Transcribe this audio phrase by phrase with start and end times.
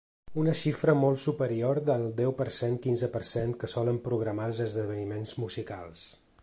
[0.43, 5.37] Una xifra molt superior del deu per cent-quinze per cent que solen programar els esdeveniments
[5.45, 6.07] musicals.